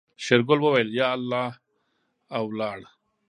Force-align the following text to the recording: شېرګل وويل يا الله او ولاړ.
شېرګل 0.23 0.59
وويل 0.61 0.89
يا 0.99 1.07
الله 1.17 1.47
او 2.35 2.43
ولاړ. 2.51 2.79